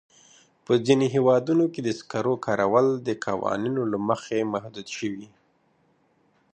په 0.65 0.73
ځینو 0.85 1.05
هېوادونو 1.15 1.65
کې 1.73 1.81
د 1.83 1.89
سکرو 1.99 2.33
کارول 2.45 2.87
د 3.07 3.09
قوانینو 3.25 3.81
له 3.91 3.97
مخې 4.07 4.49
محدود 4.53 4.87
شوي. 4.97 5.27